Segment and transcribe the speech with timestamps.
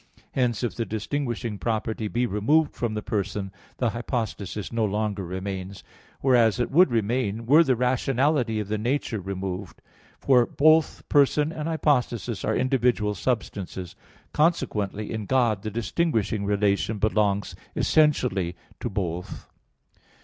[0.31, 5.83] Hence, if the distinguishing property be removed from the person, the hypostasis no longer remains;
[6.21, 9.79] whereas it would remain were the rationality of the nature removed;
[10.19, 13.95] for both person and hypostasis are individual substances.
[14.33, 19.47] Consequently, in God the distinguishing relation belongs essentially to both.